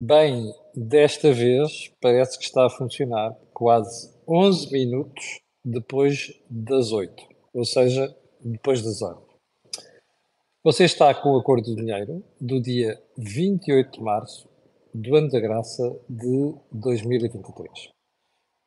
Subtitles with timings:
[0.00, 7.20] Bem, desta vez parece que está a funcionar quase 11 minutos depois das 8,
[7.52, 9.24] ou seja, depois das horas.
[10.62, 14.48] Você está com o Acordo do Dinheiro do dia 28 de março
[14.94, 17.88] do ano da graça de 2023.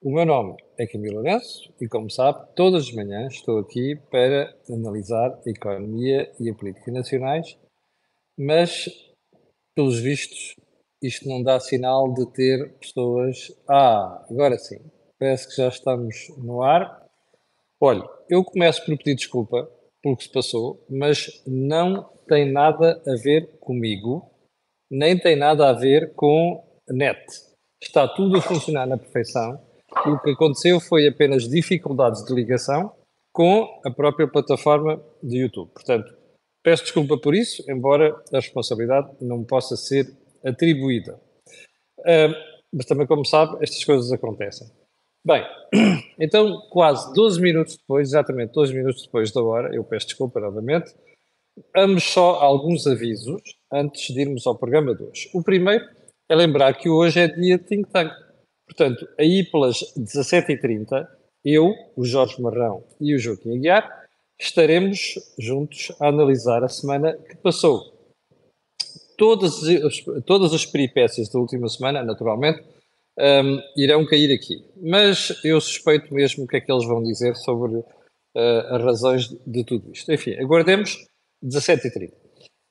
[0.02, 4.54] O meu nome é Camilo Lourenço e, como sabe, todas as manhãs estou aqui para
[4.70, 7.58] analisar a economia e a política nacionais,
[8.38, 8.90] mas,
[9.74, 10.56] pelos vistos,
[11.02, 13.52] isto não dá sinal de ter pessoas.
[13.68, 14.80] Ah, agora sim,
[15.20, 17.02] parece que já estamos no ar.
[17.80, 19.70] Olha, eu começo por pedir desculpa
[20.02, 24.30] pelo que se passou, mas não tem nada a ver comigo,
[24.90, 27.26] nem tem nada a ver com net.
[27.82, 29.60] Está tudo a funcionar na perfeição.
[30.06, 32.94] O que aconteceu foi apenas dificuldades de ligação
[33.34, 35.72] com a própria plataforma de YouTube.
[35.74, 36.14] Portanto,
[36.64, 40.06] peço desculpa por isso, embora a responsabilidade não possa ser
[40.44, 41.20] atribuída.
[42.00, 44.68] Uh, mas também, como sabe, estas coisas acontecem.
[45.24, 45.46] Bem,
[46.20, 50.92] então, quase 12 minutos depois, exatamente 12 minutos depois da hora, eu peço desculpa novamente,
[51.76, 55.30] vamos só alguns avisos antes de irmos ao programa de hoje.
[55.34, 55.86] O primeiro
[56.28, 58.12] é lembrar que hoje é dia de Think Tank.
[58.66, 61.06] Portanto, aí pelas 17h30,
[61.44, 64.02] eu, o Jorge Marrão e o Joaquim Aguiar
[64.40, 68.01] estaremos juntos a analisar a semana que passou
[69.22, 72.64] todas, as, todas as peripécias da última semana, naturalmente,
[73.20, 74.66] um, irão cair aqui.
[74.82, 77.86] Mas eu suspeito mesmo o que é que eles vão dizer sobre uh,
[78.72, 80.12] as razões de tudo isto.
[80.12, 80.98] Enfim, aguardemos
[81.46, 82.12] 17h30.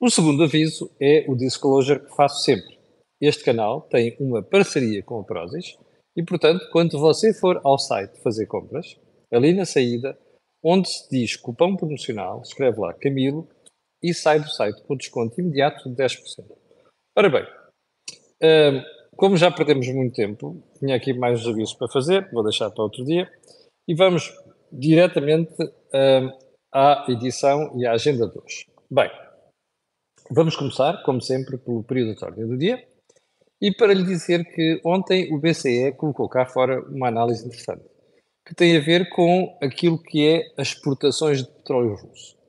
[0.01, 2.81] O segundo aviso é o disclosure que faço sempre.
[3.21, 5.77] Este canal tem uma parceria com a Prozis
[6.17, 8.97] e, portanto, quando você for ao site fazer compras,
[9.33, 10.19] ali na saída,
[10.65, 13.47] onde se diz cupom promocional, escreve lá Camilo
[14.03, 16.45] e sai do site com desconto imediato de 10%.
[17.17, 17.47] Ora bem,
[18.43, 18.83] hum,
[19.17, 23.05] como já perdemos muito tempo, tinha aqui mais avisos para fazer, vou deixar para outro
[23.05, 23.31] dia,
[23.87, 24.33] e vamos
[24.73, 26.33] diretamente hum,
[26.73, 28.67] à edição e à agenda de hoje.
[28.91, 29.11] Bem,
[30.31, 32.83] vamos começar, como sempre, pelo período de ordem do dia,
[33.61, 37.85] e para lhe dizer que ontem o BCE colocou cá fora uma análise interessante,
[38.47, 42.40] que tem a ver com aquilo que é as exportações de petróleo russo.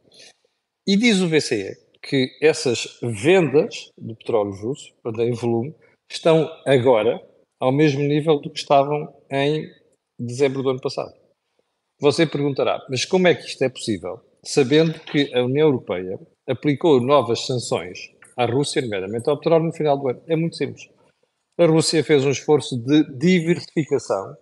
[0.87, 5.75] E diz o BCE que essas vendas de petróleo russo, em volume,
[6.09, 7.21] estão agora
[7.59, 9.69] ao mesmo nível do que estavam em
[10.19, 11.13] dezembro do ano passado.
[11.99, 16.19] Você perguntará, mas como é que isto é possível, sabendo que a União Europeia
[16.49, 17.99] aplicou novas sanções
[18.35, 20.23] à Rússia, nomeadamente ao petróleo, no final do ano?
[20.27, 20.89] É muito simples.
[21.59, 24.35] A Rússia fez um esforço de diversificação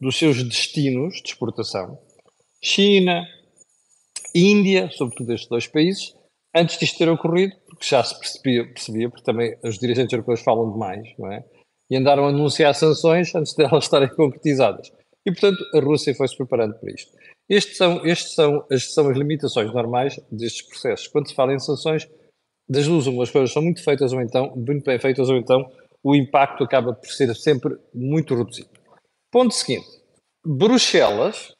[0.00, 1.96] dos seus destinos de exportação.
[2.60, 3.24] China,
[4.34, 6.14] Índia, sobretudo estes dois países,
[6.54, 10.72] antes disto ter ocorrido, porque já se percebia, percebia porque também os dirigentes europeus falam
[10.72, 11.44] demais, não é?
[11.90, 14.90] E andaram a anunciar sanções antes delas estarem concretizadas.
[15.26, 17.12] E, portanto, a Rússia foi-se preparando para isto.
[17.48, 21.08] Estes são, estes são, as, são as limitações normais destes processos.
[21.08, 22.08] Quando se fala em sanções,
[22.68, 25.70] das duas, uma, as coisas são muito feitas ou então, muito bem feitas, ou então
[26.02, 28.68] o impacto acaba por ser sempre muito reduzido.
[29.30, 29.86] Ponto seguinte.
[30.44, 31.54] Bruxelas,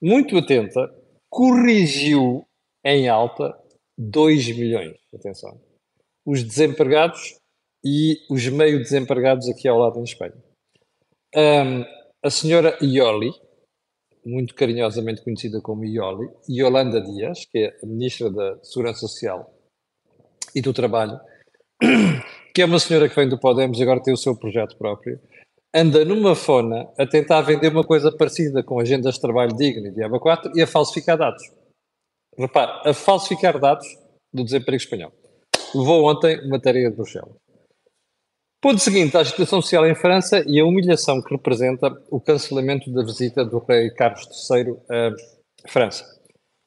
[0.00, 0.80] muito atenta,
[1.30, 2.46] corrigiu
[2.84, 3.56] em alta
[3.96, 4.96] 2 milhões.
[5.14, 5.60] Atenção.
[6.26, 7.38] Os desempregados
[7.84, 10.34] e os meio desempregados aqui ao lado em Espanha.
[11.34, 11.84] Um,
[12.22, 13.30] a senhora Ioli,
[14.24, 19.54] muito carinhosamente conhecida como Ioli, Yolanda Dias, que é a Ministra da Segurança Social
[20.54, 21.18] e do Trabalho,
[22.54, 25.20] que é uma senhora que vem do Podemos e agora tem o seu projeto próprio,
[25.74, 29.90] anda numa fona a tentar vender uma coisa parecida com agendas de trabalho digno e
[29.90, 31.42] Diaba 4 e a falsificar dados.
[32.36, 33.86] Repare, a falsificar dados
[34.32, 35.12] do desemprego espanhol.
[35.74, 37.34] Levou ontem uma tarefa de Bruxelas.
[38.60, 43.04] Ponto seguinte, a agitação social em França e a humilhação que representa o cancelamento da
[43.04, 45.14] visita do rei Carlos III à
[45.68, 46.04] França.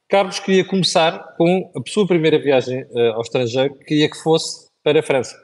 [0.10, 5.00] Carlos queria começar com a sua primeira viagem uh, ao estrangeiro, queria que fosse para
[5.00, 5.36] a França.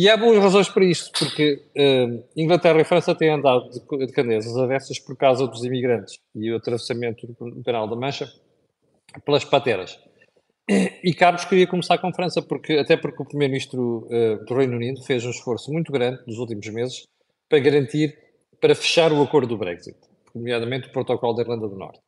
[0.00, 4.12] E há boas razões para isto, porque uh, Inglaterra e França têm andado de, de
[4.12, 8.32] canezas avessas por causa dos imigrantes e o atravessamento do Canal da Mancha
[9.24, 9.98] pelas pateras.
[11.02, 15.02] E Carlos queria começar com França, porque, até porque o primeiro-ministro uh, do Reino Unido
[15.02, 17.02] fez um esforço muito grande nos últimos meses
[17.48, 18.16] para garantir,
[18.60, 19.98] para fechar o acordo do Brexit,
[20.32, 21.98] nomeadamente o protocolo da Irlanda do Norte,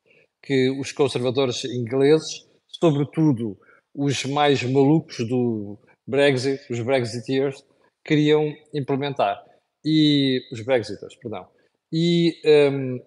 [0.41, 3.59] que os conservadores ingleses, sobretudo
[3.93, 5.77] os mais malucos do
[6.07, 7.65] Brexit, os Brexiteers,
[8.11, 9.41] queriam implementar.
[9.85, 11.47] E os Brexiters, perdão.
[11.93, 12.99] E um,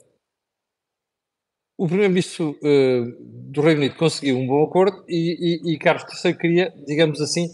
[1.77, 6.37] o primeiro-ministro uh, do Reino Unido conseguiu um bom acordo e, e, e Carlos III
[6.37, 7.47] queria, digamos assim,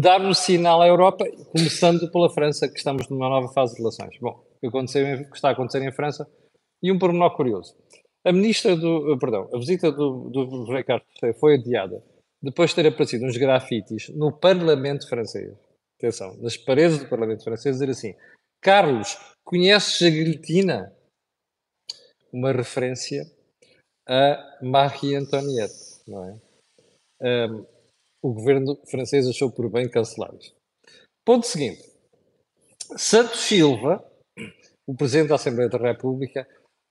[0.00, 4.18] dar um sinal à Europa, começando pela França, que estamos numa nova fase de relações.
[4.20, 6.28] Bom, o que, aconteceu, que está a acontecer em França,
[6.82, 7.76] e um pormenor curioso.
[8.24, 11.04] A ministra do, perdão, a visita do, do Ricardo
[11.38, 12.02] foi adiada
[12.42, 15.54] depois de ter aparecido uns grafites no Parlamento francês.
[16.00, 18.14] Atenção, nas paredes do Parlamento francês, dizer assim:
[18.62, 20.96] Carlos, conheces a guilhotina?
[22.32, 23.30] Uma referência
[24.08, 26.40] a Marie Antoinette, não é?
[27.22, 27.66] Um,
[28.22, 30.56] o governo francês achou por bem cancelar isto.
[31.24, 31.82] Ponto seguinte.
[32.96, 34.02] Santos Silva,
[34.88, 36.48] o presidente da Assembleia da República,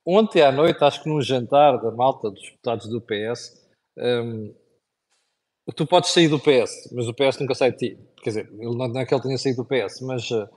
[0.07, 3.67] ontem à noite, acho que num jantar da malta dos deputados do PS,
[3.97, 4.55] um,
[5.75, 7.99] tu podes sair do PS, mas o PS nunca sai de ti.
[8.23, 10.47] Quer dizer, ele não é que ele tenha saído do PS, mas uh,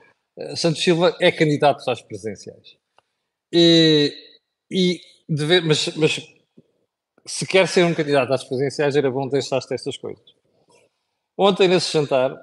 [0.56, 2.76] Santos Silva é candidato às presidenciais.
[3.52, 4.12] E,
[4.70, 6.34] e deve, mas, mas
[7.26, 10.24] se quer ser um candidato às presidenciais, era bom deixar-se estas coisas.
[11.38, 12.34] Ontem, nesse jantar,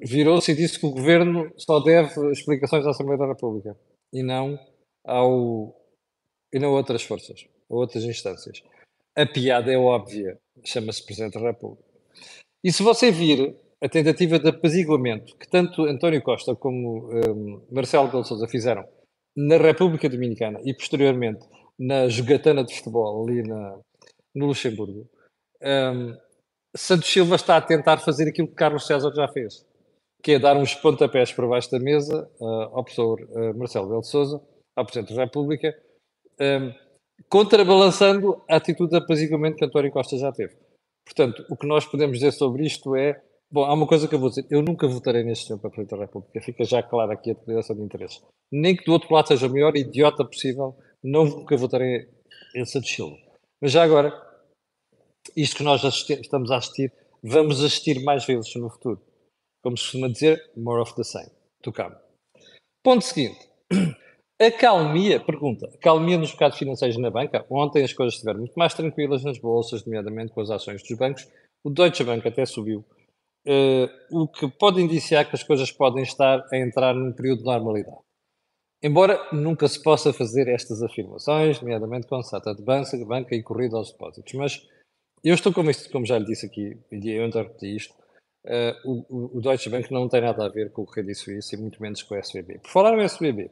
[0.00, 3.76] virou-se e disse que o governo só deve explicações à Assembleia da República
[4.12, 4.58] e não
[5.04, 5.74] ao
[6.52, 8.62] e não a outras forças, a outras instâncias.
[9.14, 11.85] A piada é óbvia, chama-se Presidente da República.
[12.64, 18.08] E se você vir a tentativa de apaziguamento que tanto António Costa como um, Marcelo
[18.08, 18.84] Belo Souza fizeram
[19.36, 21.46] na República Dominicana e posteriormente
[21.78, 23.78] na jogatana de futebol ali na,
[24.34, 25.06] no Luxemburgo,
[25.62, 26.16] um,
[26.74, 29.64] Santos Silva está a tentar fazer aquilo que Carlos César já fez,
[30.22, 34.00] que é dar uns pontapés por baixo da mesa uh, ao professor uh, Marcelo Belo
[34.00, 34.40] de Souza,
[34.74, 35.74] ao Presidente da República,
[36.40, 36.72] um,
[37.28, 40.54] contrabalançando a atitude de apaziguamento que António Costa já teve.
[41.06, 44.18] Portanto, o que nós podemos dizer sobre isto é, bom, há uma coisa que eu
[44.18, 47.30] vou dizer, eu nunca votarei neste senhor para Presidente da República, fica já claro aqui
[47.30, 48.20] a declaração de interesse.
[48.52, 52.08] Nem que do outro lado seja o maior idiota possível, não nunca votarei
[52.56, 53.16] em Santos Silva.
[53.62, 54.12] Mas já agora,
[55.36, 56.92] isto que nós estamos a assistir,
[57.22, 59.00] vamos assistir mais vezes no futuro.
[59.62, 61.30] Como se costuma dizer, more of the same.
[61.62, 61.98] Tocamos.
[62.82, 63.48] Ponto seguinte.
[64.38, 64.50] A
[65.24, 67.46] pergunta, a calmia nos mercados financeiros na banca?
[67.48, 71.26] Ontem as coisas estiveram muito mais tranquilas nas bolsas, nomeadamente com as ações dos bancos.
[71.64, 72.84] O Deutsche Bank até subiu,
[73.46, 77.44] uh, o que pode indiciar que as coisas podem estar a entrar num período de
[77.44, 77.96] normalidade.
[78.82, 83.78] Embora nunca se possa fazer estas afirmações, nomeadamente com sata de banca, banca e corrida
[83.78, 84.68] aos depósitos, mas
[85.24, 87.94] eu estou convencido, como já lhe disse aqui, e eu interrompi isto,
[88.44, 91.58] uh, o, o, Deutsche Bank não tem nada a ver com o Credit Suisse e
[91.58, 92.58] muito menos com o SBB.
[92.58, 93.50] Por falar no SBB,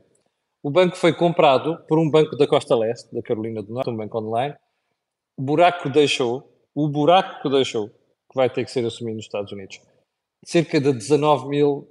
[0.65, 3.97] o banco foi comprado por um banco da Costa Leste, da Carolina do Norte, um
[3.97, 4.57] banco online.
[5.37, 9.53] O buraco deixou, o buraco que deixou, que vai ter que ser assumido nos Estados
[9.53, 9.79] Unidos,
[10.43, 11.91] cerca de 19 mil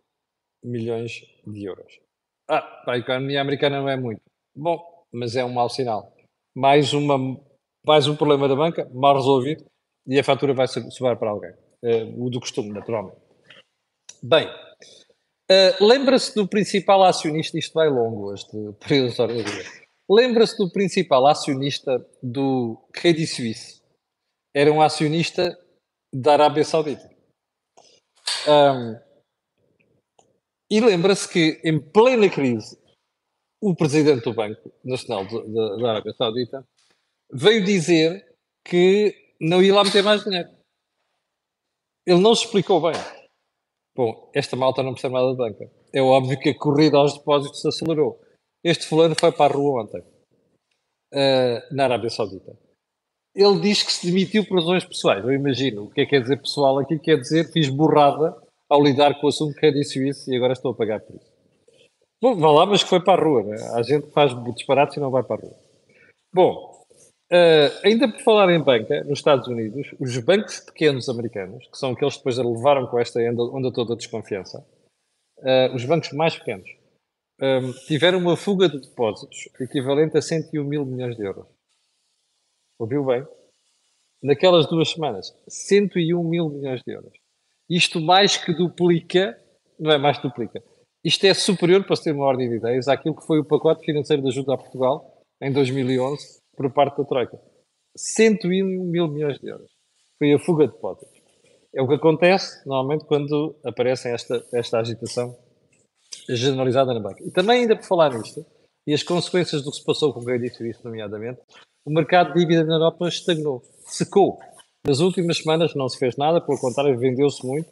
[0.65, 1.99] milhões de euros.
[2.49, 4.21] Ah, para a economia americana não é muito.
[4.55, 6.11] Bom, mas é um mau sinal.
[6.55, 7.17] Mais uma
[7.85, 9.65] mais um problema da banca, mal resolvido,
[10.07, 11.51] e a fatura vai sobrar para alguém.
[11.83, 13.17] Uh, o do costume, naturalmente.
[14.23, 14.47] Bem,
[15.51, 18.33] uh, lembra-se do principal acionista, isto vai longo,
[19.43, 19.83] dia.
[20.09, 23.81] Lembra-se do principal acionista do Credit Suisse?
[24.53, 25.57] Era um acionista
[26.13, 27.09] da Arábia Saudita.
[28.47, 28.99] Um,
[30.69, 32.77] e lembra-se que, em plena crise,
[33.61, 35.25] o presidente do Banco Nacional
[35.79, 36.67] da Arábia Saudita
[37.31, 38.35] veio dizer
[38.65, 40.49] que não ia lá meter mais dinheiro.
[42.05, 42.93] Ele não se explicou bem.
[43.95, 45.69] Bom, esta malta não percebe nada de banca.
[45.93, 48.19] É óbvio que a corrida aos depósitos se acelerou.
[48.63, 52.57] Este fulano foi para a rua ontem, uh, na Arábia Saudita.
[53.35, 55.23] Ele diz que se demitiu por razões pessoais.
[55.23, 55.83] Eu imagino.
[55.83, 56.97] O que é que quer dizer pessoal aqui?
[56.99, 58.35] Quer dizer, fiz borrada
[58.69, 61.15] ao lidar com o assunto que é disso isso e agora estou a pagar por
[61.15, 61.31] isso.
[62.21, 63.43] Bom, vá lá, mas que foi para a rua.
[63.43, 63.55] Né?
[63.73, 65.55] Há gente faz disparates e não vai para a rua.
[66.33, 66.72] Bom,
[67.33, 71.93] Uh, ainda por falar em banca, nos Estados Unidos, os bancos pequenos americanos, que são
[71.93, 74.63] aqueles que depois levaram com esta onda, toda de desconfiança,
[75.39, 76.69] uh, os bancos mais pequenos,
[77.41, 81.47] um, ehm, tiveram uma fuga de depósitos equivalente a 101 mil milhões de euros.
[82.77, 83.25] Ouviu bem?
[84.21, 87.13] Naquelas duas semanas, 101 mil milhões de euros.
[87.67, 89.35] Isto mais que duplica,
[89.79, 90.63] não é mais que duplica,
[91.03, 93.83] isto é superior, para se ter uma ordem de ideias, àquilo que foi o pacote
[93.83, 97.39] financeiro de ajuda a Portugal em 2011, por parte da Troika.
[97.95, 99.71] 101 mil milhões de euros.
[100.17, 101.07] Foi a fuga de potes.
[101.73, 105.35] É o que acontece normalmente quando aparece esta, esta agitação
[106.29, 107.23] generalizada na banca.
[107.23, 108.45] E também, ainda por falar nisto,
[108.85, 111.41] e as consequências do que se passou com o Credit Suisse, nomeadamente,
[111.85, 114.39] o mercado de dívida na Europa estagnou, secou.
[114.85, 117.69] Nas últimas semanas não se fez nada, pelo contrário, vendeu-se muito.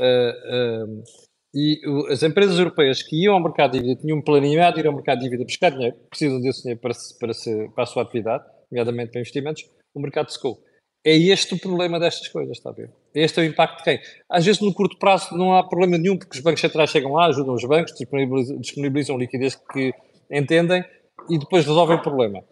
[0.00, 1.04] Uh, uh,
[1.54, 1.80] e
[2.10, 5.24] as empresas europeias que iam ao mercado de dívida, tinham planeado ir ao mercado de
[5.24, 7.32] dívida buscar dinheiro, precisam desse dinheiro para, para,
[7.74, 10.62] para a sua atividade, nomeadamente para investimentos, o mercado secou.
[11.04, 12.90] É este o problema destas coisas, está a ver?
[13.12, 14.00] Este é o impacto de quem?
[14.30, 17.26] Às vezes, no curto prazo, não há problema nenhum, porque os bancos centrais chegam lá,
[17.26, 19.92] ajudam os bancos, disponibilizam, disponibilizam liquidez que
[20.30, 20.84] entendem
[21.28, 22.44] e depois resolvem o problema.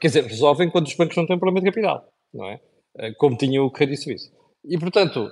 [0.00, 2.60] Quer dizer, resolvem quando os bancos não têm problema de capital, não é?
[2.98, 4.32] Eh, como tinha o Credit Suisse.
[4.64, 5.28] E, portanto,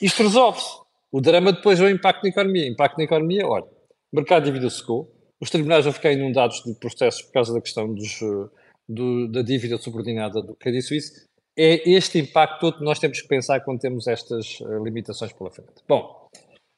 [0.00, 0.89] isto resolve-se.
[1.12, 2.68] O drama depois é o impacto na economia.
[2.68, 6.74] Impacto na economia, olha, o mercado de dívida secou, os tribunais vão ficar inundados de
[6.74, 8.48] processos por causa da questão dos, eh,
[8.88, 11.26] do, da dívida subordinada do Credit Suisse.
[11.56, 15.50] É este impacto todo que nós temos que pensar quando temos estas uh, limitações pela
[15.50, 15.72] frente.
[15.88, 16.28] Bom,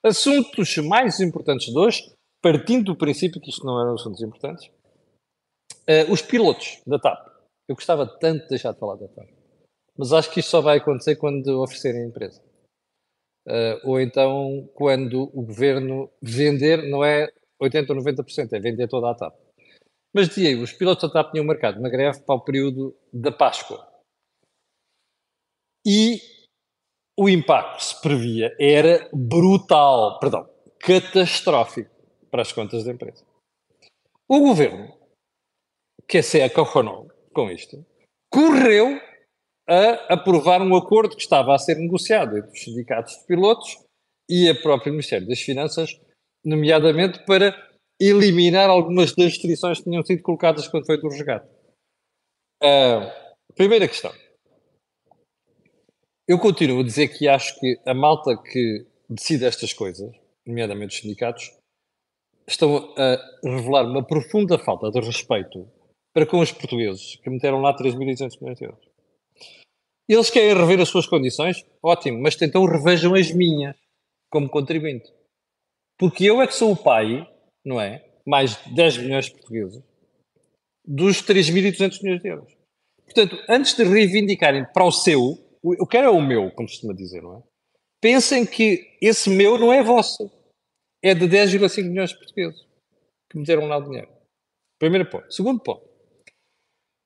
[0.04, 4.70] assuntos mais importantes de hoje, partindo do princípio que isto não eram assuntos importantes,
[5.88, 7.28] uh, os pilotos da TAP.
[7.68, 9.28] Eu gostava tanto de deixar de falar da TAP,
[9.96, 12.40] mas acho que isto só vai acontecer quando oferecerem a empresa.
[13.46, 19.10] Uh, ou então quando o governo vender, não é 80% ou 90%, é vender toda
[19.10, 19.34] a TAP.
[20.14, 23.88] Mas dizia os pilotos da TAP tinham marcado uma greve para o período da Páscoa.
[25.84, 26.20] E
[27.18, 31.90] o impacto que se previa era brutal, perdão, catastrófico
[32.30, 33.24] para as contas da empresa.
[34.28, 34.96] O governo,
[36.08, 37.84] que se acaronou com isto,
[38.30, 39.00] correu
[39.72, 43.78] a aprovar um acordo que estava a ser negociado entre os sindicatos de pilotos
[44.28, 45.98] e a própria Ministério das Finanças,
[46.44, 47.56] nomeadamente para
[47.98, 51.48] eliminar algumas das restrições que tinham sido colocadas quando foi do resgate.
[52.62, 53.10] Uh,
[53.54, 54.12] primeira questão.
[56.28, 60.14] Eu continuo a dizer que acho que a malta que decide estas coisas,
[60.46, 61.50] nomeadamente os sindicatos,
[62.46, 65.66] estão a revelar uma profunda falta de respeito
[66.12, 68.91] para com os portugueses que meteram lá 3.200 milhões de euros.
[70.12, 71.64] Eles querem rever as suas condições?
[71.82, 73.74] Ótimo, mas então revejam as minhas
[74.30, 75.10] como contribuinte.
[75.98, 77.26] Porque eu é que sou o pai,
[77.64, 78.04] não é?
[78.26, 79.82] Mais 10 milhões de portugueses,
[80.84, 82.52] dos 3.200 milhões de euros.
[83.06, 87.22] Portanto, antes de reivindicarem para o seu, o que era o meu, como costuma dizer,
[87.22, 87.42] não é?
[87.98, 90.30] Pensem que esse meu não é vosso.
[91.02, 92.60] É de 10,5 milhões de portugueses
[93.30, 94.08] que meteram lá o dinheiro.
[94.78, 95.32] Primeiro ponto.
[95.32, 95.88] Segundo ponto.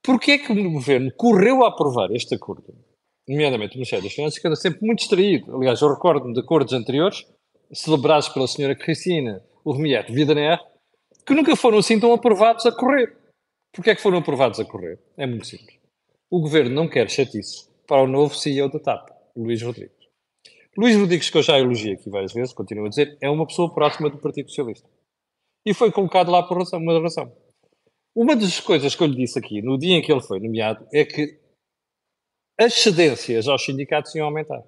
[0.02, 2.85] Porquê é que o governo correu a aprovar este acordo
[3.28, 5.56] nomeadamente o Ministério das Finanças, que anda sempre muito distraído.
[5.56, 7.26] Aliás, eu recordo-me de acordos anteriores,
[7.72, 10.60] celebrados pela senhora Cristina Urmier Vidaner,
[11.26, 13.16] que nunca foram assim tão aprovados a correr.
[13.72, 14.98] Porquê é que foram aprovados a correr?
[15.16, 15.76] É muito simples.
[16.30, 19.96] O governo não quer chatice para o novo CEO da TAP, Luís Rodrigues.
[20.78, 23.72] Luís Rodrigues, que eu já elogiei aqui várias vezes, continuo a dizer, é uma pessoa
[23.72, 24.88] próxima do Partido Socialista.
[25.64, 27.32] E foi colocado lá por razão, uma razão.
[28.14, 30.86] Uma das coisas que eu lhe disse aqui, no dia em que ele foi nomeado,
[30.92, 31.38] é que
[32.58, 34.62] as cedências aos sindicatos iam aumentar.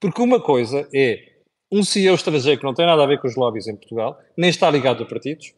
[0.00, 1.38] Porque uma coisa é
[1.72, 4.50] um CEO estrangeiro que não tem nada a ver com os lobbies em Portugal, nem
[4.50, 5.54] está ligado a partidos.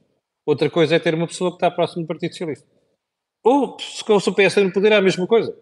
[0.46, 2.66] Outra coisa é ter uma pessoa que está próximo do Partido Socialista.
[3.44, 5.56] Ou, se o PSD no poder, é a mesma coisa.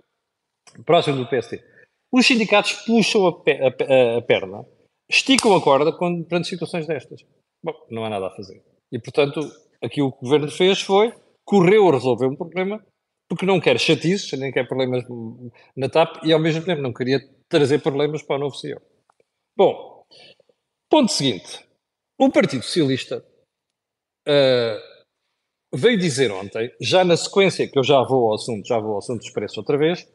[0.85, 1.63] Próximo do PSD.
[2.11, 4.65] Os sindicatos puxam a, pe a, a perna,
[5.11, 7.25] esticam a corda quando, perante situações destas.
[7.63, 8.63] Bom, não há nada a fazer.
[8.91, 9.41] E, portanto,
[9.83, 11.13] aqui o que o governo fez foi,
[11.45, 12.85] correu a resolver um problema
[13.29, 15.05] porque não quer chatices, nem quer problemas
[15.77, 18.81] na TAP e ao mesmo tempo não queria trazer problemas para o novo CEO.
[19.57, 20.05] Bom,
[20.89, 21.67] ponto seguinte.
[22.19, 23.25] O Partido Socialista
[24.27, 28.93] uh, veio dizer ontem, já na sequência que eu já vou ao assunto, já vou
[28.93, 30.09] ao assunto preços outra vez,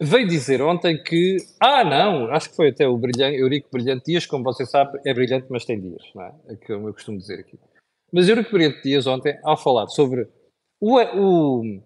[0.00, 4.26] veio dizer ontem que, ah não, acho que foi até o brilhante, Eurico Brilhante Dias,
[4.26, 6.34] como você sabe, é brilhante, mas tem dias, não é?
[6.48, 7.58] É como eu costumo dizer aqui.
[8.12, 10.28] Mas Eurico Brilhante Dias ontem, ao falar sobre
[10.80, 11.82] o, o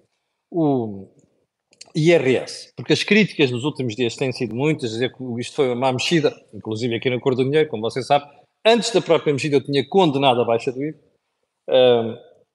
[0.50, 1.09] o
[1.95, 5.76] IRS, porque as críticas nos últimos dias têm sido muitas, dizer que isto foi uma
[5.76, 8.30] má mexida, inclusive aqui no Cor do Dinheiro, como você sabe,
[8.64, 10.99] antes da própria mexida eu tinha condenado a baixa do IVA,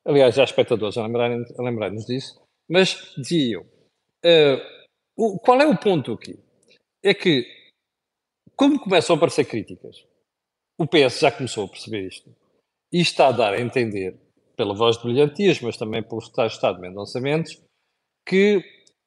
[0.05, 4.61] aliás, já espectadores a lembrarem-nos lembrarem disso, mas dizia eu, uh,
[5.17, 6.37] o, qual é o ponto aqui?
[7.03, 7.45] É que,
[8.55, 10.05] como começam a aparecer críticas,
[10.77, 12.29] o PS já começou a perceber isto,
[12.91, 14.17] e está a dar a entender,
[14.55, 17.61] pela voz de brilhantias, mas também pelo estado de lançamentos,
[18.25, 18.63] que,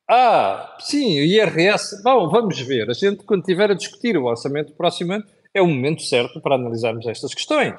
[0.09, 4.69] ah, sim, o IRS, bom, vamos ver, a gente quando estiver a discutir o orçamento
[4.69, 7.75] do próximo ano, é o momento certo para analisarmos estas questões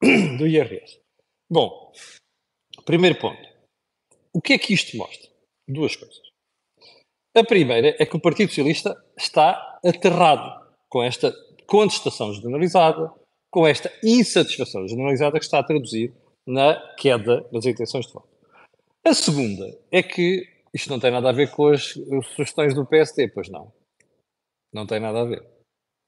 [0.38, 0.98] do IRS.
[1.50, 1.92] Bom,
[2.84, 3.52] primeiro ponto.
[4.32, 5.28] O que é que isto mostra?
[5.68, 6.20] Duas coisas.
[7.34, 11.34] A primeira é que o Partido Socialista está aterrado com esta
[11.66, 13.12] contestação generalizada,
[13.50, 16.12] com esta insatisfação generalizada que está a traduzir
[16.46, 18.28] na queda das intenções de voto.
[19.04, 21.94] A segunda é que isto não tem nada a ver com as,
[22.34, 23.72] sugestões do PSD, pois não.
[24.72, 25.44] Não tem nada a ver.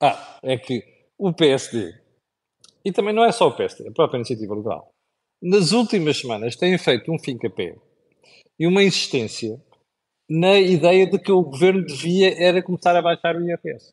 [0.03, 0.83] Ah, é que
[1.19, 1.95] o PSD,
[2.85, 4.91] e também não é só o PSD, a própria iniciativa liberal,
[5.43, 7.77] nas últimas semanas têm feito um fim capé
[8.59, 9.61] e uma insistência
[10.29, 13.93] na ideia de que o governo devia era começar a baixar o IRS.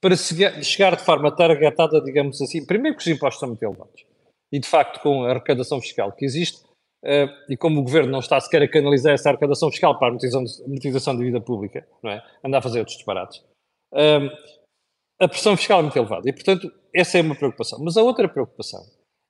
[0.00, 4.06] Para chegar de forma targetada, digamos assim, primeiro que os impostos são muito elevados.
[4.50, 6.62] E, de facto, com a arrecadação fiscal que existe,
[7.04, 10.10] Uh, e como o governo não está sequer a canalizar essa arrecadação fiscal para a
[10.10, 12.22] amortização, de vida pública, não é?
[12.44, 13.38] Anda a fazer outros disparates.
[13.92, 14.30] Uh,
[15.18, 17.78] a pressão fiscal é muito elevada e, portanto, essa é uma preocupação.
[17.82, 18.80] Mas a outra preocupação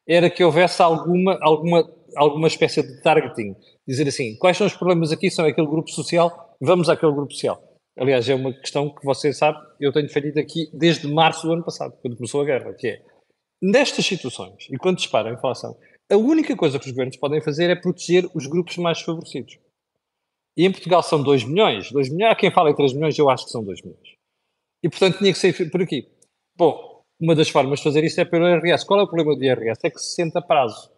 [0.08, 3.54] era que houvesse alguma, alguma, alguma espécie de targeting.
[3.86, 5.30] Dizer assim, quais são os problemas aqui?
[5.30, 7.62] São aquele grupo social, vamos àquele grupo social.
[7.98, 11.64] Aliás, é uma questão que você sabe, eu tenho feito aqui desde março do ano
[11.64, 13.02] passado, quando começou a guerra, que é,
[13.60, 15.76] nestas situações, e quando dispara a inflação,
[16.10, 19.58] a única coisa que os governos podem fazer é proteger os grupos mais desfavorecidos.
[20.56, 21.90] E em Portugal são 2 milhões.
[21.90, 24.16] 2 milhões, há quem fala em 3 milhões, eu acho que são 2 milhões.
[24.82, 26.08] E portanto tinha que ser por aqui.
[26.56, 28.84] Bom, uma das formas de fazer isso é pelo IRS.
[28.84, 29.80] Qual é o problema do IRS?
[29.84, 30.90] É que se senta a prazo.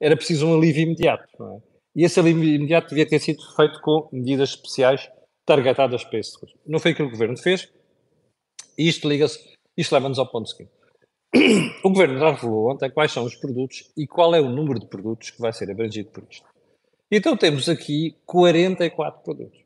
[0.00, 1.26] Era preciso um alívio imediato.
[1.42, 1.62] É?
[1.96, 5.10] E esse alívio imediato devia ter sido feito com medidas especiais
[5.44, 6.32] targetadas para esse
[6.66, 7.68] Não foi aquilo que o governo fez.
[8.78, 10.70] E isto liga-se, isto leva-nos ao ponto seguinte.
[11.84, 14.86] O governo já revelou ontem quais são os produtos e qual é o número de
[14.86, 16.46] produtos que vai ser abrangido por isto.
[17.10, 19.60] Então temos aqui 44 produtos.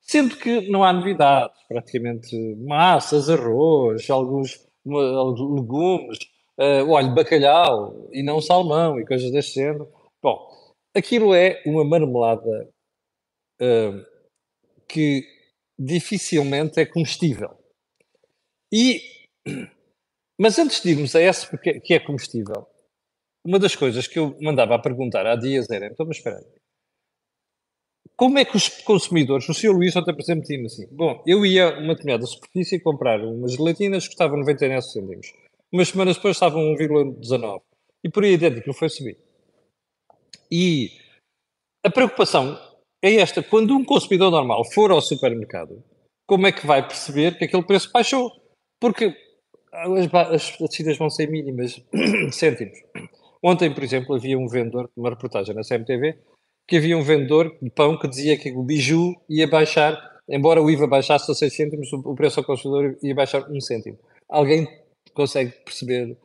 [0.00, 6.18] Sendo que não há novidades, praticamente massas, arroz, alguns legumes,
[6.58, 9.88] uh, olha, bacalhau e não salmão e coisas desse género.
[10.22, 10.48] Bom,
[10.94, 12.70] aquilo é uma marmelada
[13.60, 14.04] uh,
[14.88, 15.24] que
[15.78, 17.50] dificilmente é comestível.
[18.72, 19.02] E
[20.40, 22.66] mas antes de irmos a esse que é comestível,
[23.44, 26.44] uma das coisas que eu mandava a perguntar há dias era, então, mas espera aí,
[28.16, 29.70] como é que os consumidores, o Sr.
[29.70, 33.52] Luís ontem, por exemplo, tinha assim, bom, eu ia a uma determinada superfície comprar umas
[33.52, 35.32] gelatinas que custavam 99 cêntimos,
[35.72, 37.62] umas semanas depois estavam 1,19
[38.04, 39.18] e por aí adiante não foi subir.
[40.50, 40.90] E
[41.84, 42.58] a preocupação
[43.00, 45.82] é esta, quando um consumidor normal for ao supermercado,
[46.26, 48.30] como é que vai perceber que aquele preço baixou?
[48.80, 49.14] Porque
[49.72, 51.80] as, as descidas vão ser mínimas,
[52.32, 52.78] cêntimos.
[53.42, 56.18] Ontem, por exemplo, havia um vendedor, uma reportagem na CMTV,
[56.66, 60.70] que havia um vendedor de pão que dizia que o biju ia baixar, embora o
[60.70, 63.98] IVA baixasse a 6 cêntimos, o preço ao consumidor ia baixar 1 cêntimo.
[64.28, 64.66] Alguém
[65.14, 66.16] consegue perceber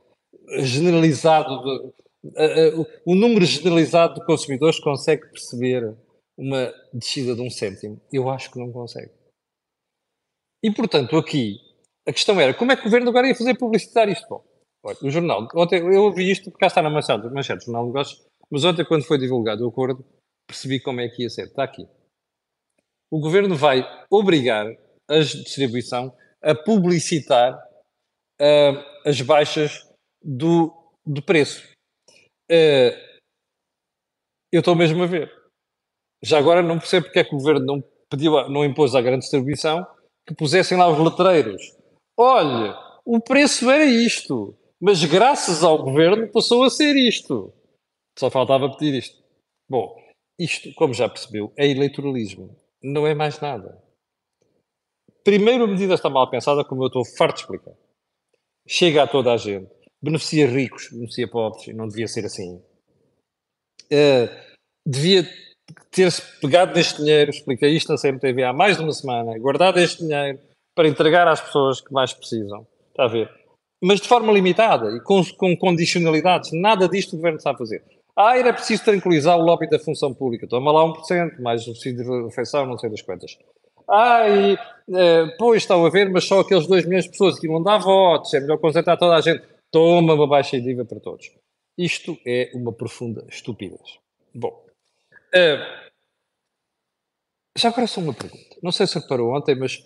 [0.59, 5.95] generalizado, de, uh, uh, o número generalizado de consumidores consegue perceber
[6.37, 8.01] uma descida de um cêntimo?
[8.11, 9.11] Eu acho que não consegue.
[10.61, 11.57] E, portanto, aqui
[12.07, 14.27] a questão era como é que o governo agora ia fazer publicitar isto?
[14.27, 14.43] Bom,
[14.83, 17.83] olha, o jornal, ontem eu ouvi isto porque cá está na manchete, manchete do Jornal
[17.83, 20.05] de Negócios, mas ontem, quando foi divulgado o acordo,
[20.47, 21.47] percebi como é que ia ser.
[21.47, 21.87] Está aqui.
[23.11, 24.67] O governo vai obrigar
[25.09, 27.55] a distribuição a publicitar
[28.39, 29.89] uh, as baixas
[30.21, 30.71] do,
[31.05, 31.63] do preço.
[32.51, 32.93] Uh,
[34.51, 35.31] eu estou mesmo a ver.
[36.21, 39.21] Já agora não percebo porque é que o governo não pediu, não impôs à grande
[39.21, 39.85] distribuição
[40.27, 41.61] que pusessem lá os letreiros
[42.17, 47.53] olha, o preço era isto, mas graças ao governo passou a ser isto.
[48.17, 49.21] Só faltava pedir isto.
[49.69, 49.95] Bom,
[50.37, 52.55] isto, como já percebeu, é eleitoralismo.
[52.81, 53.81] Não é mais nada.
[55.23, 57.73] Primeiro, a medida está mal pensada, como eu estou farto de explicar.
[58.67, 59.71] Chega a toda a gente.
[60.01, 62.61] Beneficia ricos, beneficia pobres, e não devia ser assim.
[63.85, 64.27] Uh,
[64.85, 65.23] devia
[65.91, 70.03] ter-se pegado neste dinheiro, expliquei isto na CMTV há mais de uma semana, guardado este
[70.03, 70.39] dinheiro,
[70.75, 72.65] para entregar às pessoas que mais precisam.
[72.89, 73.29] Está a ver?
[73.81, 76.51] Mas de forma limitada e com, com condicionalidades.
[76.53, 77.83] Nada disto o governo está a fazer.
[78.15, 80.47] Ah, era preciso tranquilizar o lobby da função pública.
[80.47, 83.37] Toma lá 1%, mais subsídio de refeição, não sei das quantas.
[83.89, 84.53] Ah, e,
[84.95, 87.79] eh, pois, estão a ver, mas só aqueles 2 milhões de pessoas que vão dar
[87.79, 89.43] votos, é melhor concentrar toda a gente.
[89.71, 91.31] Toma uma baixa IVA para todos.
[91.77, 93.97] Isto é uma profunda estupidez.
[94.33, 94.63] Bom,
[95.33, 95.57] eh,
[97.57, 98.55] já agora só uma pergunta.
[98.61, 99.83] Não sei se reparou ontem, mas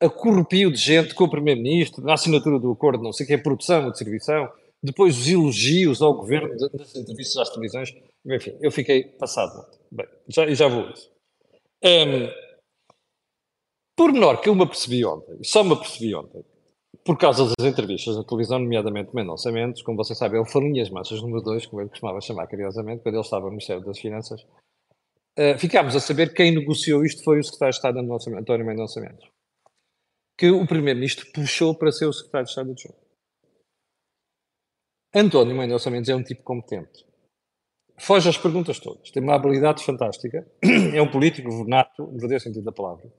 [0.00, 3.34] a corrupio de gente com o Primeiro-Ministro, na assinatura do acordo, não sei o que
[3.34, 4.50] é produção ou distribuição,
[4.82, 9.66] depois os elogios ao governo das entrevistas às televisões, enfim, eu fiquei passado.
[9.92, 11.10] Bem, já, já vou isso.
[11.84, 12.28] Um,
[13.94, 16.42] por menor que eu me apercebi ontem, só me apercebi ontem,
[17.04, 20.88] por causa das entrevistas na televisão, nomeadamente Mendonça Mendes, como vocês sabem, ele falinha as
[20.88, 24.40] massas número 2, como ele costumava chamar carinhosamente, quando ele estava no Ministério das Finanças.
[25.38, 29.00] Uh, ficámos a saber que quem negociou isto foi o secretário de Estado António Mendonça
[29.00, 29.28] Mendes
[30.40, 32.98] que o Primeiro-Ministro puxou para ser o Secretário de Estado adjunto.
[35.14, 37.04] António Mendonça Mendes é um tipo competente.
[37.98, 39.10] Foge às perguntas todas.
[39.10, 40.50] Tem uma habilidade fantástica.
[40.96, 43.12] É um político nato, no verdadeiro sentido da palavra.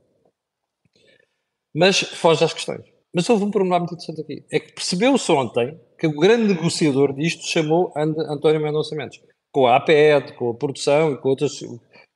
[1.76, 2.92] Mas foge às questões.
[3.14, 4.44] Mas houve um problema muito interessante aqui.
[4.52, 9.22] É que percebeu-se ontem que o grande negociador disto chamou António Mendonça Mendes.
[9.54, 11.62] Com a APED, com a produção e com, outros,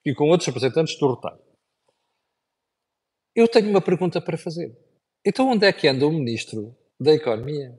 [0.03, 1.39] e com outros representantes do retalho.
[3.35, 4.84] Eu tenho uma pergunta para fazer.
[5.27, 7.75] Então, onde é que anda o Ministro da Economia?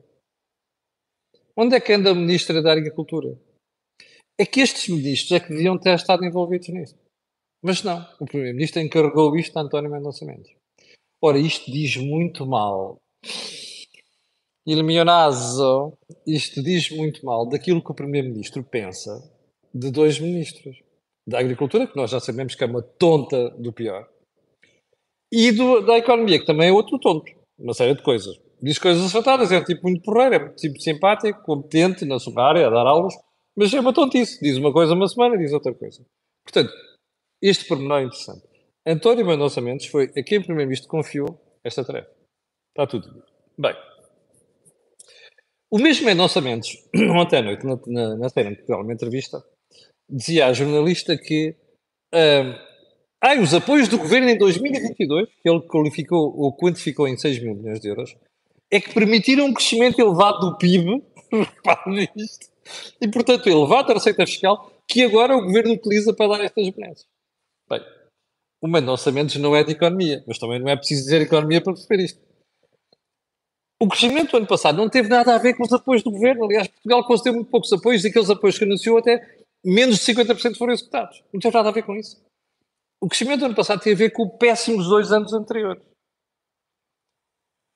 [1.55, 3.39] Onde é que anda o Ministro da Agricultura?
[4.37, 6.99] É que estes ministros é que deviam ter estado envolvidos nisto.
[7.63, 10.53] Mas não, o Primeiro-Ministro encarregou isto a António Mendonça Mendes.
[11.21, 12.97] Ora, isto diz muito mal.
[14.67, 19.23] Il Mionazo, isto diz muito mal daquilo que o Primeiro-Ministro pensa
[19.73, 20.83] de dois ministros.
[21.25, 24.07] Da Agricultura, que nós já sabemos que é uma tonta do pior,
[25.31, 27.36] e do, da Economia, que também é outro tonto.
[27.59, 28.37] Uma série de coisas.
[28.61, 32.43] Diz coisas acertadas, é um tipo muito porreiro, é um tipo simpático, competente na sua
[32.43, 33.13] área, a dar aulas,
[33.55, 34.39] mas é uma tontice.
[34.41, 36.05] Diz uma coisa uma semana, diz outra coisa.
[36.43, 36.71] Portanto,
[37.41, 38.47] este pormenor é interessante.
[38.85, 42.09] António Mendonça Mendes foi a quem o Primeiro-Ministro confiou esta tarefa.
[42.69, 43.23] Está tudo.
[43.57, 43.75] Bem.
[45.69, 46.77] O mesmo Mendonça Mendes,
[47.13, 49.43] ontem à noite, na, na, na uma entrevista,
[50.09, 51.55] dizia à jornalista que
[52.13, 52.66] uh,
[53.21, 57.55] ah, os apoios do governo em 2022, que ele qualificou ou quantificou em 6 mil
[57.55, 58.15] milhões de euros,
[58.71, 61.03] é que permitiram um crescimento elevado do PIB,
[61.87, 62.47] nisto,
[63.01, 67.05] e portanto elevado a receita fiscal, que agora o governo utiliza para dar estas benesses.
[67.69, 67.81] Bem,
[68.61, 71.73] o Mendonça Mendes não é de economia, mas também não é preciso dizer economia para
[71.73, 72.19] perceber isto.
[73.79, 76.45] O crescimento do ano passado não teve nada a ver com os apoios do governo.
[76.45, 80.57] Aliás, Portugal concedeu muito poucos apoios e aqueles apoios que anunciou até menos de 50%
[80.57, 81.23] foram executados.
[81.31, 82.19] Não teve nada a ver com isso.
[83.01, 85.83] O crescimento do ano passado tem a ver com o péssimos dois anos anteriores.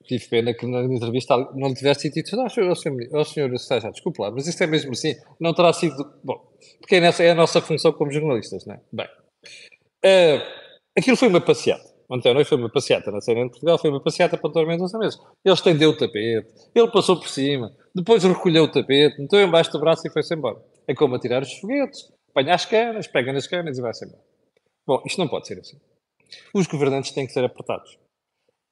[0.03, 4.21] Tive pena que na entrevista não lhe tivesse dito, não, senhor, senhor, senhor Sérgio, desculpe
[4.21, 7.36] lá, mas isto é mesmo assim, não terá sido, bom, porque é, nessa, é a
[7.36, 8.81] nossa função como jornalistas, não é?
[8.91, 9.07] Bem,
[10.05, 10.41] uh,
[10.97, 11.91] aquilo foi uma passeata.
[12.10, 14.67] Ontem à noite foi uma passeata na cena de Portugal, foi uma passeata para António
[14.67, 15.21] Mendonça mesmo.
[15.45, 19.79] Ele estendeu o tapete, ele passou por cima, depois recolheu o tapete, meteu embaixo do
[19.79, 20.57] braço e foi-se embora.
[20.88, 24.31] É como atirar os foguetes, apanha as canas, pega nas canas e vai-se embora.
[24.91, 25.80] Bom, isto não pode ser assim.
[26.54, 27.97] Os governantes têm que ser apertados.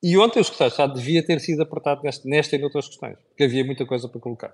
[0.03, 3.17] E ontem o secretário de Estado devia ter sido apertado nesta, nesta e noutras questões,
[3.29, 4.53] porque havia muita coisa para colocar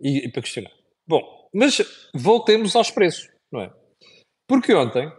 [0.00, 0.72] e, e para questionar.
[1.06, 1.80] Bom, mas
[2.12, 3.72] voltemos aos preços, não é?
[4.48, 5.12] Porque ontem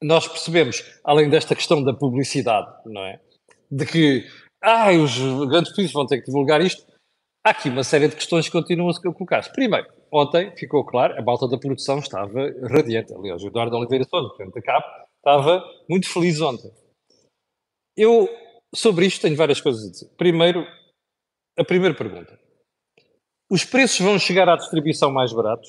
[0.00, 3.20] nós percebemos, além desta questão da publicidade, não é?
[3.68, 4.28] De que,
[4.62, 6.86] ah, os grandes países vão ter que divulgar isto,
[7.46, 9.52] há aqui uma série de questões que continuam a colocar-se.
[9.52, 13.14] Primeiro, ontem ficou claro, a malta da produção estava radiante.
[13.14, 16.72] Aliás, o Eduardo Oliveira Souza, presidente da CAP, estava muito feliz ontem.
[17.96, 18.28] Eu,
[18.74, 20.08] sobre isto, tenho várias coisas a dizer.
[20.16, 20.66] Primeiro,
[21.56, 22.38] a primeira pergunta.
[23.48, 25.68] Os preços vão chegar à distribuição mais baratos?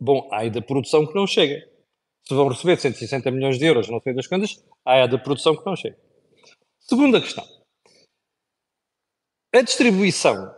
[0.00, 1.62] Bom, há aí da produção que não chega.
[2.26, 5.54] Se vão receber 160 milhões de euros, não sei das quantas, há aí da produção
[5.54, 5.98] que não chega.
[6.80, 7.44] Segunda questão.
[9.54, 10.52] A distribuição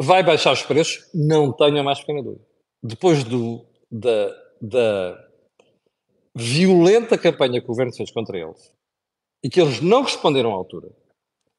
[0.00, 1.10] vai baixar os preços?
[1.12, 2.44] Não tenho a mais pequena dúvida.
[2.80, 4.28] Depois do, da,
[4.60, 5.28] da
[6.32, 8.72] violenta campanha que o governo fez contra eles
[9.42, 10.88] e que eles não responderam à altura,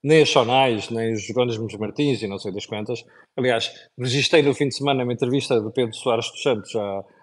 [0.02, 3.04] nem as Sonais, nem os Jerónimos Martins e não sei das quantas.
[3.36, 6.74] Aliás, registrei no fim de semana uma entrevista do Pedro Soares dos Santos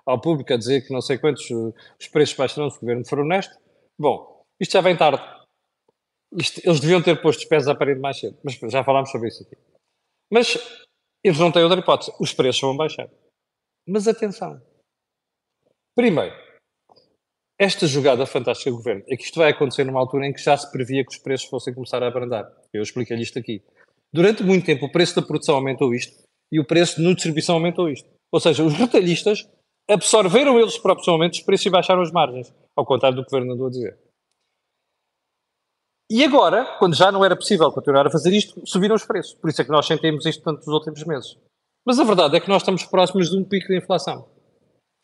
[0.04, 3.20] ao público a dizer que não sei quantos os preços baixaram se o governo for
[3.20, 3.56] honesto.
[3.98, 5.39] Bom, isto já vem tarde.
[6.36, 9.28] Isto, eles deviam ter posto os pés à parede mais cedo, mas já falámos sobre
[9.28, 9.56] isso aqui.
[10.32, 10.56] Mas
[11.24, 12.12] eles não têm outra hipótese.
[12.20, 13.08] Os preços vão baixar.
[13.86, 14.62] Mas atenção.
[15.94, 16.34] Primeiro,
[17.58, 20.56] esta jogada fantástica do governo é que isto vai acontecer numa altura em que já
[20.56, 22.50] se previa que os preços fossem começar a abrandar.
[22.72, 23.62] Eu expliquei-lhe isto aqui.
[24.12, 27.88] Durante muito tempo, o preço da produção aumentou isto e o preço de distribuição aumentou
[27.88, 28.08] isto.
[28.32, 29.46] Ou seja, os retalhistas
[29.88, 33.30] absorveram eles próprios aumentos os preços e baixaram as margens, ao contrário do que o
[33.30, 33.98] governo andou a dizer.
[36.10, 39.34] E agora, quando já não era possível continuar a fazer isto, subiram os preços.
[39.34, 41.38] Por isso é que nós sentimos isto tanto nos últimos meses.
[41.86, 44.28] Mas a verdade é que nós estamos próximos de um pico de inflação.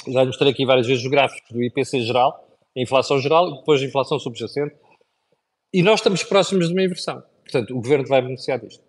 [0.08, 3.80] Já mostrei aqui várias vezes os gráficos do IPC geral, a inflação geral e depois
[3.80, 4.74] a inflação subjacente.
[5.72, 7.22] E nós estamos próximos de uma inversão.
[7.44, 8.82] Portanto, o governo vai beneficiar disto.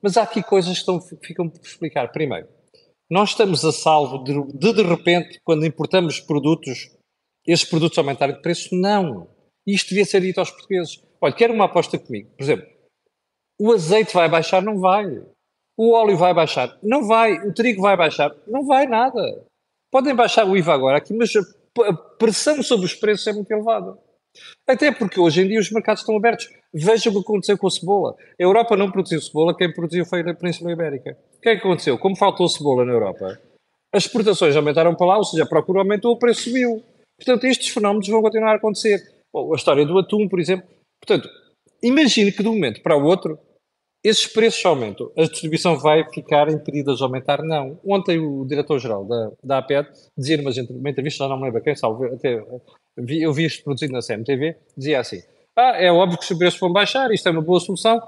[0.00, 2.12] Mas há aqui coisas que estão, ficam por explicar.
[2.12, 2.46] Primeiro,
[3.10, 6.90] nós estamos a salvo de, de, de repente, quando importamos produtos,
[7.44, 8.68] esses produtos aumentarem de preço?
[8.72, 9.28] Não.
[9.66, 11.04] Isto devia ser dito aos portugueses.
[11.20, 12.30] Olha, quer uma aposta comigo?
[12.36, 12.66] Por exemplo,
[13.58, 14.62] o azeite vai baixar?
[14.62, 15.22] Não vai.
[15.76, 16.78] O óleo vai baixar?
[16.82, 17.34] Não vai.
[17.46, 18.34] O trigo vai baixar?
[18.46, 19.44] Não vai nada.
[19.90, 23.96] Podem baixar o IVA agora aqui, mas a pressão sobre os preços é muito elevada.
[24.66, 26.50] Até porque hoje em dia os mercados estão abertos.
[26.72, 28.16] Veja o que aconteceu com a cebola.
[28.38, 31.16] A Europa não produziu cebola, quem produziu foi a Península Ibérica.
[31.36, 31.98] O que é que aconteceu?
[31.98, 33.40] Como faltou cebola na Europa,
[33.92, 36.82] as exportações aumentaram para lá, ou seja, a procura aumentou, o preço subiu.
[37.16, 39.00] Portanto, estes fenómenos vão continuar a acontecer.
[39.34, 40.68] A história do atum, por exemplo,
[41.06, 41.28] Portanto,
[41.82, 43.38] imagine que de um momento para o outro
[44.04, 45.10] esses preços aumentam.
[45.16, 47.42] A distribuição vai ficar impedida de aumentar?
[47.42, 47.80] Não.
[47.84, 50.50] Ontem o diretor-geral da, da APED dizia numa,
[50.90, 52.40] entrevista, já não me lembro quem salve, até,
[52.96, 55.22] vi, eu vi isto produzido na CMTV, dizia assim,
[55.56, 58.00] ah, é óbvio que os preços vão baixar, isto é uma boa solução,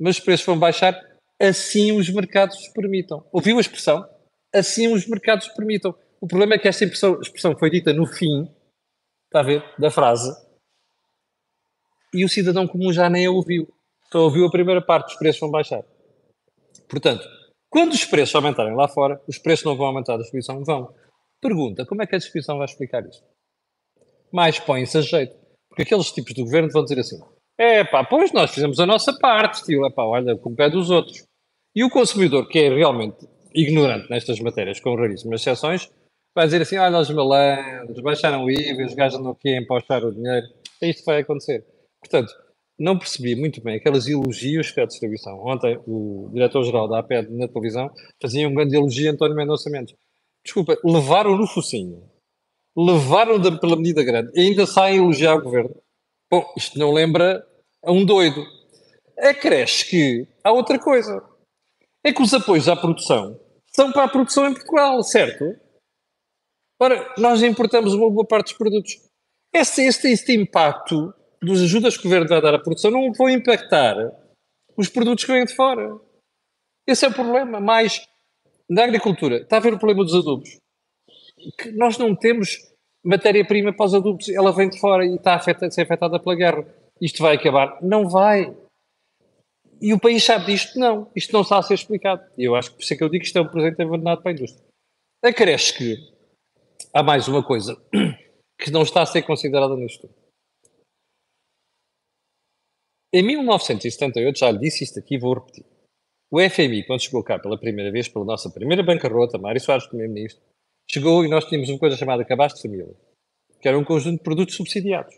[0.00, 1.00] mas os preços vão baixar
[1.40, 3.24] assim os mercados os permitam.
[3.32, 4.04] Ouviu a expressão?
[4.52, 5.94] Assim os mercados permitam.
[6.20, 8.48] O problema é que esta expressão foi dita no fim,
[9.26, 10.32] está a ver, da frase,
[12.12, 13.68] e o cidadão comum já nem a ouviu.
[14.10, 15.82] Só ouviu a primeira parte, os preços vão baixar.
[16.88, 17.26] Portanto,
[17.70, 20.94] quando os preços aumentarem lá fora, os preços não vão aumentar, a distribuição vão.
[21.40, 23.24] Pergunta, como é que a distribuição vai explicar isto?
[24.30, 25.34] Mais põe-se a jeito.
[25.68, 27.18] Porque aqueles tipos do governo vão dizer assim,
[27.58, 30.68] é pá, pois nós fizemos a nossa parte, tio, é pá, olha, com o pé
[30.68, 31.24] dos outros.
[31.74, 35.90] E o consumidor, que é realmente ignorante nestas matérias, com raríssimas exceções,
[36.34, 40.04] vai dizer assim, olha os malandros, baixaram o IVA, os gajos andam aqui a empostar
[40.04, 40.46] o dinheiro.
[40.82, 41.64] Isto vai acontecer.
[42.02, 42.34] Portanto,
[42.78, 45.38] não percebi muito bem aqueles elogios que a distribuição.
[45.38, 47.88] Ontem, o diretor-geral da APED na televisão
[48.20, 49.94] fazia um grande elogio a António Mendonça Mendes.
[50.44, 52.10] Desculpa, levaram no focinho.
[52.76, 54.32] Levaram pela medida grande.
[54.34, 55.74] E ainda saem a elogiar o governo.
[56.30, 57.46] Bom, isto não lembra
[57.84, 58.44] a um doido.
[59.18, 61.22] Acresce que há outra coisa.
[62.04, 63.38] É que os apoios à produção
[63.68, 65.44] são para a produção em Portugal, certo?
[66.80, 68.98] Ora, nós importamos uma boa parte dos produtos.
[69.52, 73.28] Este, este, este impacto das ajudas que o governo vai dar à produção não vão
[73.28, 73.96] impactar
[74.76, 75.98] os produtos que vêm de fora.
[76.86, 77.60] Esse é o problema.
[77.60, 78.06] Mais
[78.68, 80.56] na agricultura, está a ver o problema dos adubos.
[81.58, 82.58] Que nós não temos
[83.04, 86.64] matéria-prima para os adubos, ela vem de fora e está a ser afetada pela guerra.
[87.00, 87.78] Isto vai acabar?
[87.82, 88.56] Não vai.
[89.80, 90.78] E o país sabe disto?
[90.78, 91.10] Não.
[91.14, 92.22] Isto não está a ser explicado.
[92.38, 93.82] E eu acho que por isso é que eu digo que isto é um presente
[93.82, 94.64] envenenado para a indústria.
[95.24, 95.96] Acresce que
[96.94, 97.76] há mais uma coisa
[98.58, 100.08] que não está a ser considerada nisto.
[103.12, 105.64] Em 1978, já lhe disse isto aqui, vou repetir.
[106.30, 110.42] O FMI, quando chegou cá pela primeira vez, pela nossa primeira bancarrota, Mário Soares, primeiro-ministro,
[110.90, 112.88] chegou e nós tínhamos uma coisa chamada cabaz de família,
[113.60, 115.14] que era um conjunto de produtos subsidiados.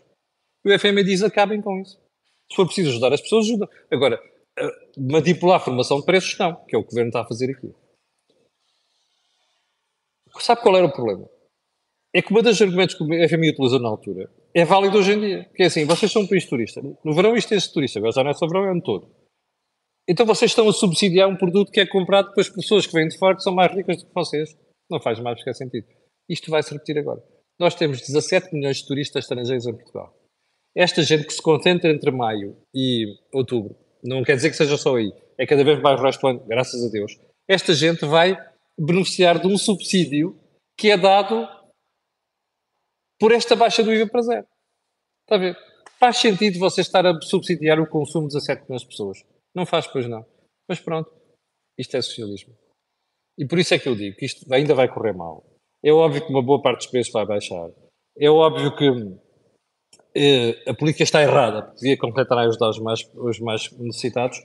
[0.65, 1.97] O FMI diz, acabem com isso.
[2.49, 3.69] Se for preciso ajudar as pessoas, ajudam.
[3.89, 4.21] Agora,
[4.59, 7.27] eh, manipular a formação de preços, não, que é o que o governo está a
[7.27, 7.73] fazer aqui.
[10.37, 11.29] Sabe qual era o problema?
[12.15, 15.19] é que uma das argumentos que a FMI utilizou na altura é válido hoje em
[15.19, 15.49] dia.
[15.53, 16.81] Que é assim, vocês são um país turista.
[17.03, 19.13] No verão isto é turista, agora já não é só verão, é ano todo.
[20.07, 23.17] Então vocês estão a subsidiar um produto que é comprado pelas pessoas que vêm de
[23.17, 24.55] fora que são mais ricas do que vocês.
[24.89, 25.87] Não faz mais qualquer sentido.
[26.29, 27.21] Isto vai se repetir agora.
[27.59, 30.15] Nós temos 17 milhões de turistas estrangeiros em Portugal.
[30.75, 34.95] Esta gente que se concentra entre maio e outubro, não quer dizer que seja só
[34.95, 37.17] aí, é cada vez mais o resto do ano, graças a Deus.
[37.47, 38.37] Esta gente vai
[38.77, 40.37] beneficiar de um subsídio
[40.77, 41.47] que é dado
[43.19, 44.47] por esta baixa do IVA para zero.
[45.23, 45.57] Está a ver?
[45.99, 49.23] Faz sentido você estar a subsidiar o consumo de 17 milhões de pessoas.
[49.53, 50.25] Não faz, pois não.
[50.67, 51.11] Mas pronto,
[51.77, 52.53] isto é socialismo.
[53.37, 55.45] E por isso é que eu digo que isto ainda vai correr mal.
[55.83, 57.69] É óbvio que uma boa parte dos preços vai baixar.
[58.17, 58.85] É óbvio que
[60.15, 64.41] eh, a política está errada, porque devia completar ajudar os mais, os mais necessitados.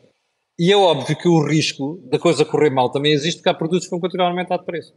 [0.59, 3.87] E é óbvio que o risco da coisa correr mal também existe, porque há produtos
[3.87, 4.93] que vão continuar a aumentar de preço.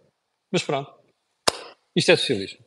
[0.52, 0.92] Mas pronto,
[1.96, 2.62] isto é socialismo.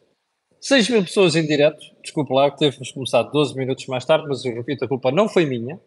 [0.66, 4.44] 6 mil pessoas em direto, desculpe lá, que teve começado 12 minutos mais tarde, mas
[4.44, 5.80] eu repito, a culpa não foi minha,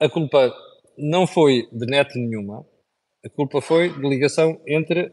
[0.00, 0.56] a culpa
[0.96, 2.66] não foi de net nenhuma,
[3.22, 5.12] a culpa foi de ligação entre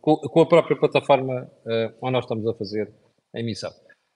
[0.00, 2.94] com a própria plataforma uh, onde nós estamos a fazer
[3.34, 3.72] a emissão.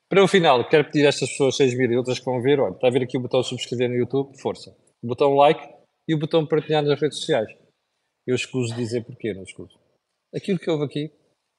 [0.08, 2.60] Para o final, quero pedir a estas pessoas, 6 mil e outras que vão ver,
[2.60, 4.70] olha, está a ver aqui o botão subscrever no YouTube, força.
[5.02, 5.68] O botão like
[6.06, 7.52] e o botão partilhar nas redes sociais.
[8.24, 9.76] Eu escuso dizer porquê, não escuso.
[10.32, 11.12] Aquilo que houve aqui,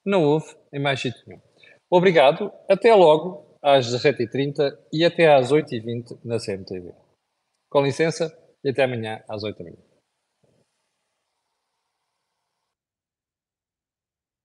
[0.05, 1.50] não houve em mais sítio nenhum.
[1.91, 6.93] Obrigado, até logo às 17h30 e até às 8h20 na CMTV.
[7.69, 8.31] Com licença
[8.63, 9.90] e até amanhã às 8h30.